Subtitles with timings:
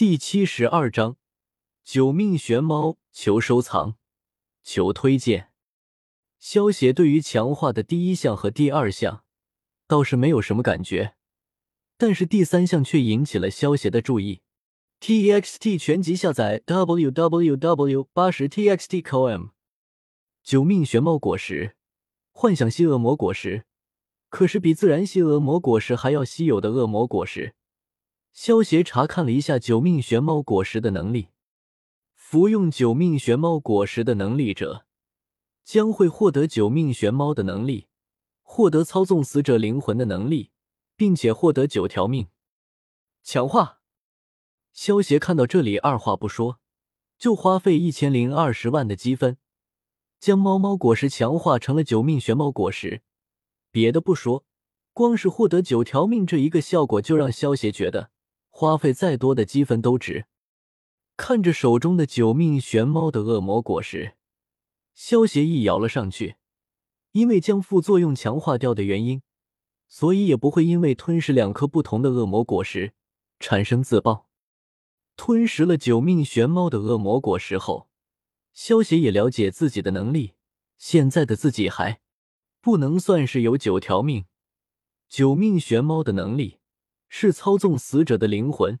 [0.00, 1.18] 第七十二章：
[1.84, 3.96] 九命玄猫，求收藏，
[4.62, 5.50] 求推荐。
[6.38, 9.24] 萧协对于强化的第一项和第二项
[9.86, 11.16] 倒是没有什么感觉，
[11.98, 14.40] 但是第三项却引起了萧协的注意。
[15.02, 19.48] txt 全集下载：www 八十 txt.com。
[20.42, 21.76] 九命玄猫果实，
[22.32, 23.66] 幻想系恶魔果实，
[24.30, 27.54] 可是比自然系恶魔果实还要稀有的恶魔果实。
[28.32, 31.28] 萧协查看了一下九命玄猫果实的能力，
[32.14, 34.86] 服用九命玄猫果实的能力者，
[35.64, 37.88] 将会获得九命玄猫的能力，
[38.42, 40.50] 获得操纵死者灵魂的能力，
[40.96, 42.28] 并且获得九条命。
[43.22, 43.80] 强化。
[44.72, 46.60] 萧协看到这里，二话不说，
[47.18, 49.36] 就花费一千零二十万的积分，
[50.20, 53.02] 将猫猫果实强化成了九命玄猫果实。
[53.72, 54.46] 别的不说，
[54.92, 58.12] 光是获得九条命这一个效果，就让萧协觉得。
[58.60, 60.26] 花费再多的积分都值。
[61.16, 64.16] 看着手中的九命玄猫的恶魔果实，
[64.92, 66.36] 萧协一咬了上去。
[67.12, 69.22] 因为将副作用强化掉的原因，
[69.88, 72.92] 所以也不会因为吞食两颗不同的恶魔果实
[73.38, 74.28] 产生自爆。
[75.16, 77.88] 吞食了九命玄猫的恶魔果实后，
[78.52, 80.34] 萧协也了解自己的能力。
[80.76, 82.02] 现在的自己还
[82.60, 84.26] 不能算是有九条命。
[85.08, 86.59] 九命玄猫的能力。
[87.12, 88.78] 是操纵死者的灵魂，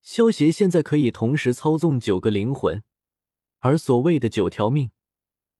[0.00, 2.82] 萧协现在可以同时操纵九个灵魂，
[3.58, 4.90] 而所谓的九条命，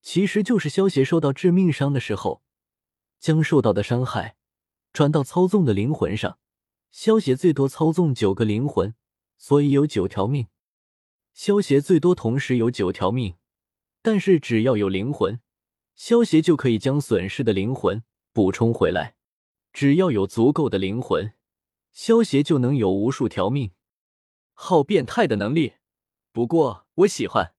[0.01, 2.43] 其实就是萧协受到致命伤的时候，
[3.21, 4.37] 将受到的伤害
[4.91, 6.39] 转到操纵的灵魂上。
[6.91, 8.95] 萧协最多操纵九个灵魂，
[9.37, 10.49] 所以有九条命。
[11.35, 13.37] 萧协最多同时有九条命，
[14.01, 15.41] 但是只要有灵魂，
[15.95, 19.15] 萧协就可以将损失的灵魂补充回来。
[19.75, 21.35] 只要有足够的灵魂。
[21.93, 23.73] 萧协就能有无数条命，
[24.55, 25.75] 好变态的能力。
[26.33, 27.55] 不过我喜欢。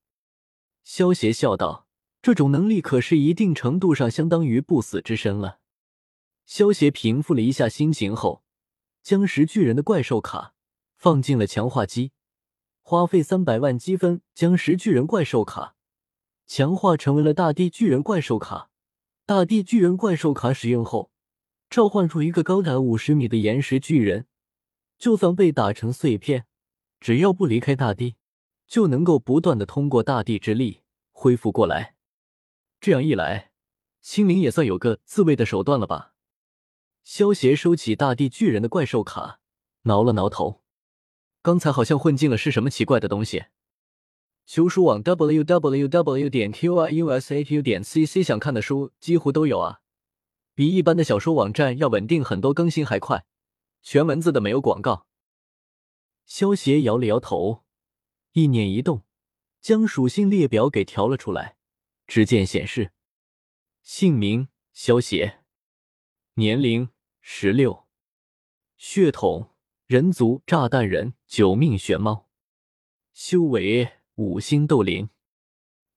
[0.83, 1.87] 萧协笑道
[2.19, 5.59] ：“这种能力可是一定程度上相当于不死之身了。”
[6.47, 8.43] 萧协平复了一下心情后，
[9.03, 10.55] 将石巨人的怪兽卡
[10.97, 12.11] 放进了强化机，
[12.81, 15.75] 花费三百万积分将石巨人怪兽卡
[16.47, 18.71] 强化成为了大地巨人怪兽卡。
[19.25, 21.11] 大地巨人怪兽卡使用后。
[21.69, 24.27] 召唤出一个高达五十米的岩石巨人，
[25.03, 26.45] 就算被打成碎片，
[27.01, 28.15] 只要不离开大地，
[28.65, 30.79] 就能够不断的通过大地之力
[31.11, 31.97] 恢复过来。
[32.79, 33.51] 这样一来，
[34.01, 36.13] 青灵也算有个自卫的手段了吧？
[37.03, 39.41] 萧协收起大地巨人的怪兽卡，
[39.81, 40.61] 挠了挠头，
[41.41, 43.47] 刚才好像混进了是什么奇怪的东西。
[44.45, 49.81] 求书网 w w w 点 q i u s a u 点 c c 想看的书几乎都有啊。
[50.55, 53.25] 比一般的小说网站要稳定很多，更新还快，
[53.83, 55.05] 全文字的，没有广告。
[56.25, 57.63] 萧协摇了摇头，
[58.31, 59.03] 意念一动，
[59.59, 61.57] 将属性列表给调了出来。
[62.07, 62.93] 只见显示：
[63.81, 65.43] 姓名萧协，
[66.35, 66.89] 年龄
[67.21, 67.85] 十六，
[68.77, 69.51] 血统
[69.85, 72.29] 人族炸弹人，九命玄猫，
[73.13, 75.09] 修为五星斗灵，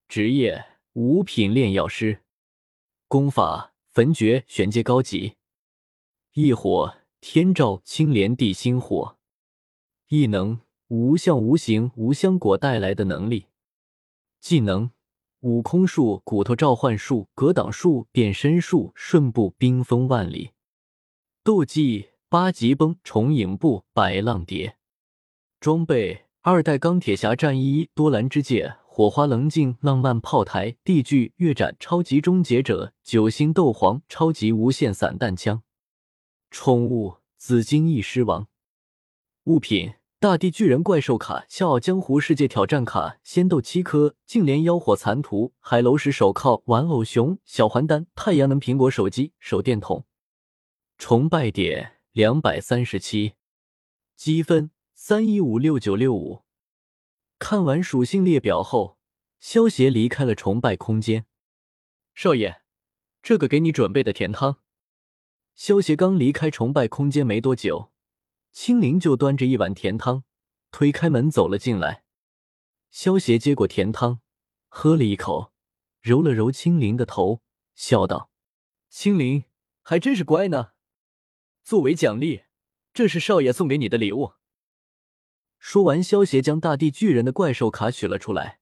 [0.07, 2.23] 职业五品炼药师，
[3.07, 3.73] 功法。
[3.89, 5.37] 焚诀玄阶高级，
[6.33, 6.97] 异火
[7.29, 9.17] 天照青莲地心火，
[10.07, 13.47] 异能无相无形无香果带来的能力，
[14.39, 14.89] 技能
[15.41, 20.51] 悟空术骨头召唤术格挡术变身术瞬步冰封万里，
[21.43, 24.77] 斗技八级崩重影步百浪蝶，
[25.59, 28.77] 装备二代钢铁侠战衣多兰之戒。
[28.85, 35.61] 火花棱镜、浪漫炮台、地剧月斩、超级终结者、九星斗皇、超级无限散弹枪。
[36.49, 38.47] 宠物紫金翼狮王。
[39.43, 50.05] 物品：大地巨人怪兽卡、笑傲江湖世界挑战卡、仙豆七颗、净莲妖火残图、海楼石手铐、玩偶熊、小还丹、太阳能苹果手机、手电筒。
[50.97, 53.33] 崇拜点两百三十七，
[54.15, 56.43] 积分三一五六九六五。
[57.37, 58.97] 看完属性列表后，
[59.39, 61.25] 萧协离开了崇拜空间。
[62.15, 62.61] 少爷，
[63.21, 64.57] 这个给你准备的甜汤。
[65.57, 67.91] 萧协刚离开崇拜空间没多久，
[68.51, 70.23] 青灵就端着一碗甜汤，
[70.69, 72.03] 推开门走了进来。
[72.91, 74.21] 萧协接过甜汤，
[74.67, 75.51] 喝了一口，
[75.99, 77.41] 揉了揉青灵的头，
[77.73, 78.29] 笑道
[78.91, 79.45] ：“青灵
[79.81, 80.73] 还真是乖呢。
[81.63, 82.43] 作为奖励，
[82.93, 84.33] 这是少爷送给你的礼物。”
[85.57, 88.59] 说完，萧协将大地巨人的怪兽卡取了出来。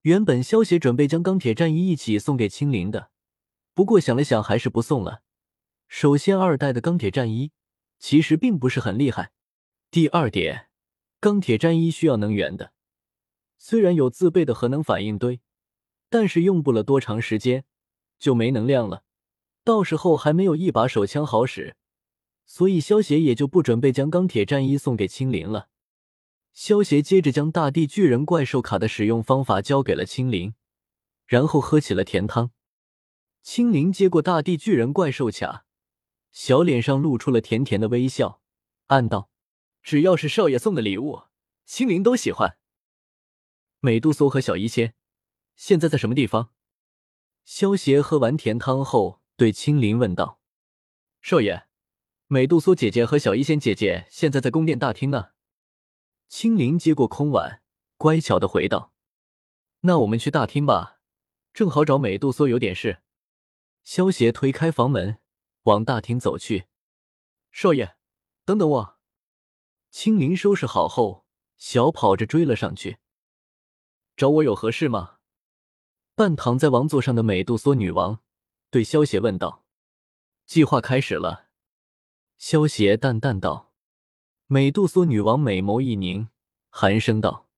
[0.00, 3.10] 原本萧协准备将钢铁战衣一起送给青灵的，
[3.74, 5.23] 不过想了想，还是不送了。
[5.96, 7.52] 首先，二代的钢铁战衣
[8.00, 9.30] 其实并不是很厉害。
[9.92, 10.68] 第二点，
[11.20, 12.72] 钢铁战衣需要能源的，
[13.58, 15.40] 虽然有自备的核能反应堆，
[16.10, 17.64] 但是用不了多长时间
[18.18, 19.04] 就没能量了，
[19.62, 21.76] 到时候还没有一把手枪好使，
[22.44, 25.68] 所以萧协也就不准备将钢铁战衣送给青灵了。
[26.52, 30.54] 萧协接着将大地巨人怪兽卡的使用方法交给了青灵，
[31.28, 32.50] 然后喝起了甜汤。
[33.44, 35.63] 青灵接过大地巨人怪兽卡，
[36.34, 38.42] 小脸上露出了甜甜的微笑，
[38.88, 39.30] 暗道
[39.84, 41.22] ：“只要是少爷送的礼物，
[41.64, 42.58] 青灵都喜欢。”
[43.78, 44.94] 美杜莎和小医仙
[45.54, 46.52] 现在在什么地方？
[47.44, 50.40] 萧协喝完甜汤后，对青灵问道
[51.22, 51.66] ：“少爷，
[52.26, 55.28] 美杜莎姐姐和小医仙姐姐现在在宫殿大厅呢。”
[56.26, 57.62] 青灵接过空碗，
[57.96, 58.92] 乖巧的回道
[59.82, 60.98] ：“那我们去大厅吧，
[61.52, 63.02] 正好找美杜莎有点事。”
[63.84, 65.20] 萧协推开房门，
[65.64, 66.66] 往大厅走去。
[67.50, 67.96] 少爷，
[68.44, 68.98] 等等我！
[69.90, 71.24] 青灵收拾好后，
[71.56, 72.98] 小跑着追了上去。
[74.16, 75.18] 找我有何事吗？
[76.14, 78.20] 半躺在王座上的美杜莎女王
[78.70, 79.64] 对萧邪问道。
[80.46, 81.48] 计划开始了。
[82.36, 83.72] 萧邪淡淡道。
[84.46, 86.28] 美杜莎女王美眸一凝，
[86.68, 87.48] 寒声道：“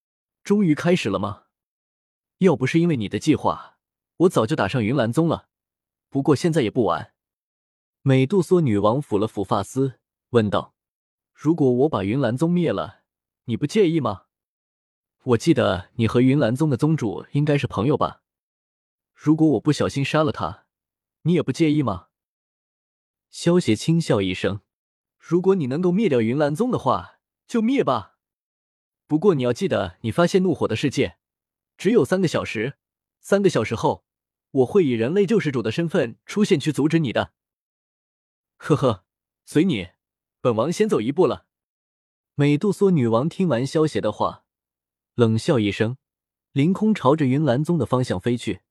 [0.44, 1.46] 终于开始了吗？
[2.38, 3.78] 要不是因为你的计划，
[4.18, 5.48] 我早就打上云岚宗了。”
[6.08, 7.15] 不过现在也不晚。
[8.08, 9.98] 美杜莎女王抚了抚发丝，
[10.28, 10.76] 问道
[11.34, 13.00] ：“如果我把云岚宗灭了，
[13.46, 14.26] 你不介意吗？
[15.24, 18.22] 我记得你和云岚宗的宗主应该是朋友吧？
[19.12, 20.66] 如果我不小心杀了他，
[21.22, 22.06] 你也不介意吗？”
[23.28, 24.60] 萧协轻笑一声
[25.18, 27.18] ：“如果你能够灭掉云岚宗的话，
[27.48, 28.18] 就灭吧。
[29.08, 31.16] 不过你要记得，你发现怒火的世界
[31.76, 32.78] 只有三个小时，
[33.18, 34.04] 三个小时后。”
[34.62, 37.32] 我会以人类救世主的身份出现，去阻止你的。
[38.56, 39.04] 呵呵，
[39.44, 39.90] 随你，
[40.40, 41.46] 本王先走一步了。
[42.34, 44.44] 美杜莎女王听完萧协的话，
[45.14, 45.96] 冷笑一声，
[46.52, 48.62] 凌空朝着云岚宗的方向飞去。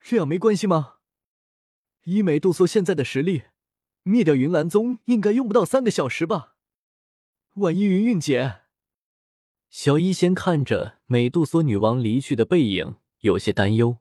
[0.00, 0.96] 这样没关系吗？
[2.04, 3.44] 以美杜莎现在的实力，
[4.02, 6.56] 灭掉云岚宗应该用不到三个小时吧？
[7.54, 8.62] 万一云云姐……
[9.68, 13.98] 小医仙看着美杜莎女王离去的背影，有些担忧。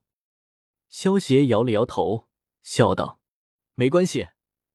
[0.89, 2.27] 萧协摇了摇头，
[2.63, 3.21] 笑道
[3.75, 4.29] ：“没关系，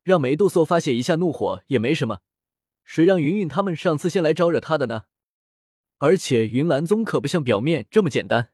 [0.06, 2.20] 让梅杜莎发泄一下怒火也没什么。
[2.84, 5.06] 谁让云云他们上次先来招惹他的呢？
[5.98, 8.52] 而且云岚宗可不像表面这么简单。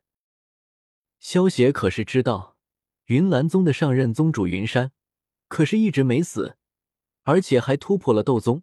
[1.20, 2.56] 萧协可是知道，
[3.04, 4.92] 云岚宗的上任宗主云山
[5.46, 6.56] 可是一直没死，
[7.24, 8.62] 而且还突破了斗宗。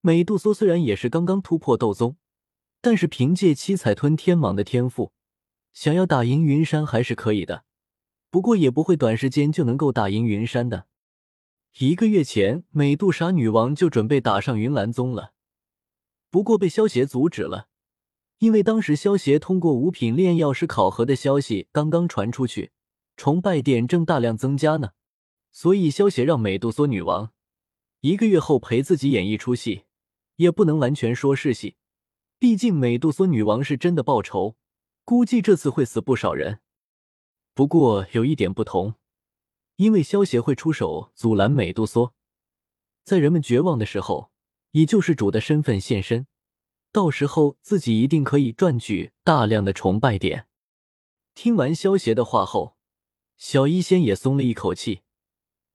[0.00, 2.16] 美杜莎虽然也是刚刚突破斗宗，
[2.80, 5.12] 但是凭借七彩吞天蟒的天赋，
[5.74, 7.64] 想要打赢云山还是可以的。”
[8.32, 10.86] 不过也不会短时间就能够打赢云山的。
[11.78, 15.32] 一个月前，美杜莎女王就准备打上云岚宗了，
[16.30, 17.66] 不过被萧协阻止了，
[18.38, 22.70] 因为当时萧协通过五品炼药师考核的消息刚刚传出去，
[23.16, 24.90] 崇拜点正大量增加呢，
[25.50, 27.32] 所以萧协让美杜莎女王
[28.02, 29.82] 一个月后陪自己演一出戏，
[30.36, 31.74] 也不能完全说是戏，
[32.38, 34.54] 毕竟美杜莎女王是真的报仇，
[35.04, 36.60] 估计这次会死不少人。
[37.52, 38.94] 不过有一点不同，
[39.76, 42.12] 因为萧协会出手阻拦美杜莎，
[43.02, 44.30] 在人们绝望的时候，
[44.70, 46.26] 以救世主的身份现身，
[46.92, 50.46] 到时候自己一定可以赚取大量的崇拜点。
[51.34, 52.76] 听完萧协的话后，
[53.36, 55.02] 小医仙也松了一口气，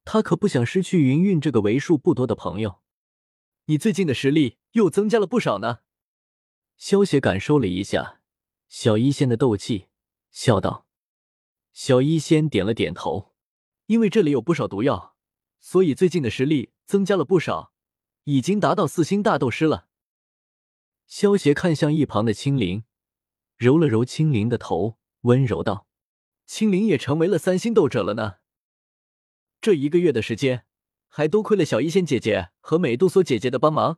[0.06, 2.80] 他可不想失去云云这个为数不多的朋友。
[3.66, 5.80] 你最近的实力又增加了不少呢。
[6.78, 8.22] 萧协感受了一下
[8.70, 9.88] 小医仙的斗气，
[10.32, 10.86] 笑道。
[11.74, 13.29] 小医仙点了点头，
[13.90, 15.16] 因为这里有不少毒药，
[15.60, 17.74] 所以最近的实力增加了不少，
[18.26, 19.88] 已经达到四星大斗师了。
[21.08, 22.84] 萧协看向一旁的青灵，
[23.58, 25.88] 揉了揉青灵的头，温柔道
[26.46, 28.36] ：“青灵也成为了三星斗者了呢。
[29.60, 30.68] 这一个月的时间，
[31.08, 33.98] 还多亏了小医仙姐姐和美杜莎姐姐的帮忙，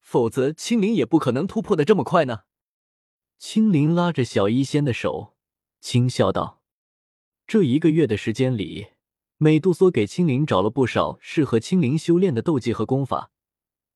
[0.00, 2.42] 否则青灵也不可能突破的这么快呢。”
[3.36, 5.36] 青灵拉着小医仙的手，
[5.80, 6.62] 轻笑道。
[7.48, 8.93] 这一个月的时间里，
[9.36, 13.32] 美杜莎给青灵找了不少适合青灵修炼的斗技和功法。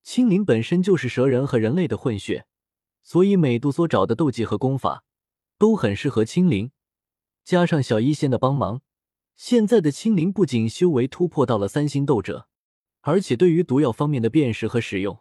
[0.03, 2.47] 青灵本身就是蛇人和人类的混血，
[3.03, 5.05] 所以美杜莎找的斗技和功法
[5.59, 6.71] 都很适合青灵。
[7.45, 8.83] 加上小医仙的帮忙，
[9.37, 12.49] 现在的青灵不仅修为突破到了三星斗者，
[13.03, 15.21] 而且对于毒药方面的辨识和使用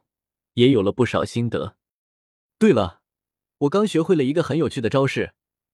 [0.54, 1.78] 也有了不少心得。
[2.58, 3.02] 对了，
[3.60, 5.34] 我刚学会了一个很有趣的招式，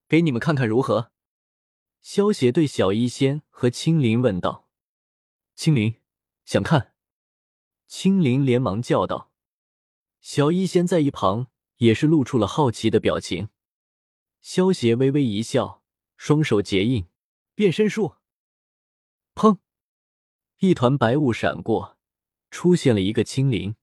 [0.09, 1.12] 给你们看看如何？
[2.03, 4.67] 萧协对小医仙和青灵问道
[5.55, 6.01] ：“青灵，
[6.43, 6.93] 想看？”
[7.88, 9.31] 青灵连忙叫道。
[10.19, 13.48] 小医仙在一旁也是露出了好奇的表情。
[14.41, 15.81] 萧邪微微一笑，
[16.17, 17.07] 双手结印，
[17.55, 18.15] 变身术。
[19.33, 19.60] 砰！
[20.60, 21.98] 一团白雾闪过，
[22.51, 23.77] 出现了一个青灵。